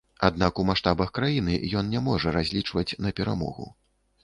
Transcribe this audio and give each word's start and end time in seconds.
Аднак 0.27 0.61
у 0.61 0.63
маштабах 0.69 1.11
краіны 1.17 1.59
ён 1.83 1.93
не 1.95 2.03
можа 2.07 2.35
разлічваць 2.39 2.97
на 3.07 3.15
перамогу. 3.23 3.71